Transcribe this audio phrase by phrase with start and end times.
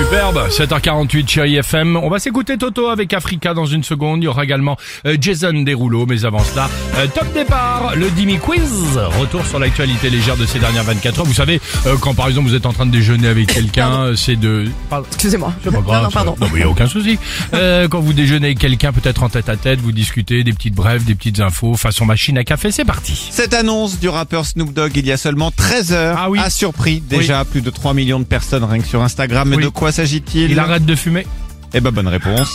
[0.00, 1.94] Superbe, 7h48 chérie FM.
[1.96, 4.22] On va s'écouter Toto avec Africa dans une seconde.
[4.22, 8.38] Il y aura également euh, Jason Derulo, mais avant cela, euh, top départ, le Dimi
[8.38, 8.98] Quiz.
[9.20, 11.26] Retour sur l'actualité légère de ces dernières 24 heures.
[11.26, 14.36] Vous savez, euh, quand par exemple vous êtes en train de déjeuner avec quelqu'un, c'est
[14.36, 14.68] de...
[14.88, 15.06] Pardon.
[15.12, 15.52] Excusez-moi.
[15.62, 16.36] C'est pas grave, non, non, pardon.
[16.40, 17.18] Non, mais y a aucun souci.
[17.52, 20.74] Euh, quand vous déjeunez avec quelqu'un, peut-être en tête à tête, vous discutez des petites
[20.74, 23.28] brèves, des petites infos, façon machine à café, c'est parti.
[23.30, 26.38] Cette annonce du rappeur Snoop Dogg il y a seulement 13 heures Ah oui.
[26.42, 29.46] a surpris déjà plus de 3 millions de personnes rien que sur Instagram.
[29.50, 29.64] Mais Oui.
[29.64, 31.26] de quoi s'agit-il Il arrête de fumer.
[31.72, 32.50] Eh ben bonne réponse.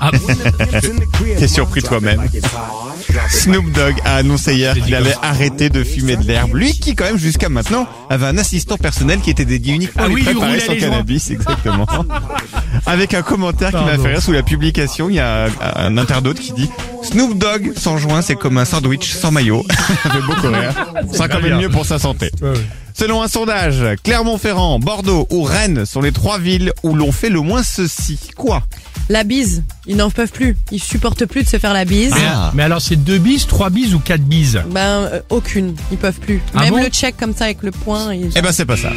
[0.00, 0.10] Ah,
[1.38, 2.22] T'es surpris toi-même.
[3.30, 6.54] Snoop Dogg a annoncé hier qu'il allait arrêter de fumer de l'herbe.
[6.54, 10.04] Lui qui quand même jusqu'à maintenant avait un assistant personnel qui était dédié uniquement Ah
[10.04, 11.86] à lui oui, lui préparer son cannabis, exactement.
[12.86, 16.38] Avec un commentaire qui m'a fait rire sous la publication, il y a un internaute
[16.38, 16.70] qui dit
[17.02, 19.64] Snoop Dogg sans joint c'est comme un sandwich sans maillot.
[20.02, 20.74] Ça fait beaucoup rire.
[21.12, 22.30] Ça quand même mieux pour sa santé.
[22.98, 27.40] Selon un sondage, Clermont-Ferrand, Bordeaux ou Rennes sont les trois villes où l'on fait le
[27.40, 28.18] moins ceci.
[28.36, 28.62] Quoi?
[29.08, 30.56] La bise, ils n'en peuvent plus.
[30.72, 32.12] Ils supportent plus de se faire la bise.
[32.12, 34.60] mais, mais alors c'est deux bises, trois bises ou quatre bises?
[34.70, 34.80] Ben,
[35.12, 35.76] euh, aucune.
[35.92, 36.42] Ils peuvent plus.
[36.54, 36.82] Ah Même bon?
[36.82, 38.12] le check comme ça avec le poing.
[38.12, 38.90] ils- Eh ben c'est pas ça.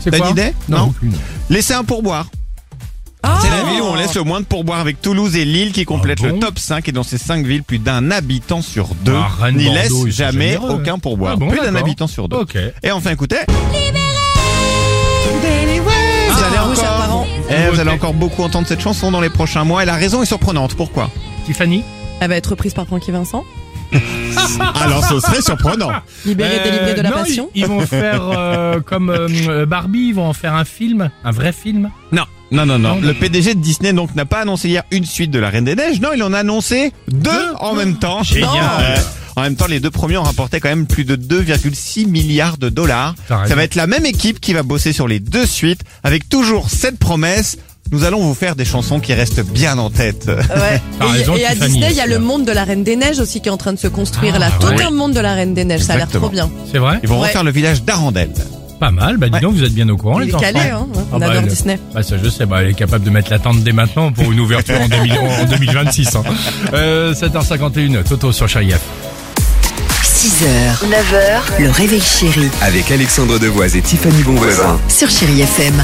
[0.00, 0.26] C'est T'as quoi?
[0.28, 0.54] une idée?
[0.68, 0.78] Non.
[0.78, 0.84] Non?
[0.96, 1.12] aucune.
[1.50, 2.28] Laissez un pourboire.
[3.58, 5.84] C'est la ville où on laisse le moins de pourboire avec Toulouse et Lille qui
[5.84, 8.88] complète Ah bon le top 5 et dans ces 5 villes, plus d'un habitant sur
[9.02, 10.74] deux Ah, n'y laisse jamais généreux.
[10.74, 11.32] aucun pourboire.
[11.34, 12.38] Ah bon, plus d'un habitant sur deux.
[12.82, 13.36] Et enfin écoutez,
[16.30, 17.26] vous allez rouge encore, apparent.
[17.50, 20.22] Eh, vous allez encore beaucoup entendre cette chanson dans les prochains mois et la raison
[20.22, 20.74] est surprenante.
[20.74, 21.10] Pourquoi?
[21.46, 21.82] Tiffany?
[22.20, 23.44] Elle va être reprise par Francky Vincent.
[24.82, 25.90] Alors ce serait surprenant.
[26.26, 27.50] Libérée, Euh, délivrée de la non, passion.
[27.54, 31.30] Ils, ils vont faire euh, comme euh, Barbie, ils vont en faire un film, un
[31.30, 31.90] vrai film.
[32.12, 32.96] Non, non, non, non.
[32.96, 35.64] Non, Le PDG de Disney donc n'a pas annoncé hier une suite de la Reine
[35.64, 36.00] des Neiges.
[36.00, 38.22] Non, il en a annoncé deux en même temps.
[38.22, 38.48] Génial.
[38.80, 38.96] Euh,
[39.36, 42.68] en même temps, les deux premiers ont rapporté quand même plus de 2,6 milliards de
[42.70, 43.14] dollars.
[43.28, 46.70] Ça va être la même équipe qui va bosser sur les deux suites, avec toujours
[46.70, 47.56] cette promesse.
[47.90, 50.26] Nous allons vous faire des chansons qui restent bien en tête.
[50.26, 50.82] Ouais.
[51.38, 53.48] Et, à Disney, il y a le monde de la Reine des Neiges aussi qui
[53.48, 54.50] est en train de se construire Ah, là.
[54.60, 54.82] Tout ouais.
[54.82, 55.82] un monde de la Reine des Neiges.
[55.82, 56.50] Ça a l'air trop bien.
[56.70, 57.28] C'est vrai Ils vont Ouais.
[57.28, 58.32] refaire le village d'Arendelle.
[58.78, 59.40] Pas mal, bah dis Ouais.
[59.40, 60.44] donc, vous êtes bien au courant Il les est enfants.
[60.44, 60.86] calé, hein.
[60.94, 61.78] On Ah, bah, adore elle- Disney.
[61.94, 64.30] Bah ça je sais, bah, elle est capable de mettre la tente dès maintenant pour
[64.30, 66.14] une ouverture en, 2000 en 2026.
[66.16, 66.22] Hein.
[66.74, 68.80] Euh, 7h51, Toto sur Chérie F.
[70.02, 74.78] 6h, 9h, le réveil chéri Avec Alexandre Devoise et Tiffany Bonvoisin.
[74.88, 75.74] sur Chérie FM.